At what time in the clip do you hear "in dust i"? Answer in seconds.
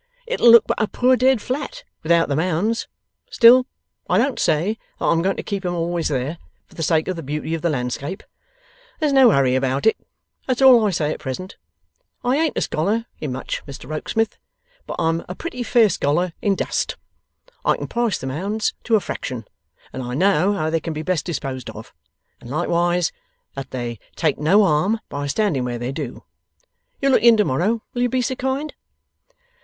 16.41-17.77